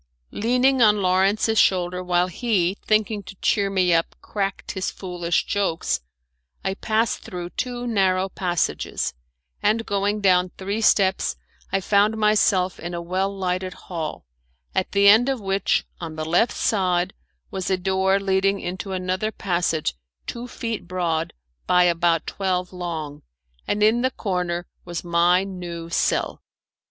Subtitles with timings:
[0.31, 5.99] Leaning on Lawrence's shoulder, while he, thinking to cheer me up, cracked his foolish jokes,
[6.65, 9.13] I passed through two narrow passages,
[9.61, 11.35] and going down three steps
[11.71, 14.25] I found myself in a well lighted hall,
[14.73, 17.13] at the end of which, on the left hand side,
[17.51, 19.93] was a door leading into another passage
[20.25, 21.31] two feet broad
[21.67, 23.21] by about twelve long,
[23.67, 26.41] and in the corner was my new cell.